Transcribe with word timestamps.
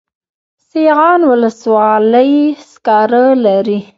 سیغان 0.71 1.21
ولسوالۍ 1.31 2.31
سکاره 2.71 3.25
لري؟ 3.45 3.79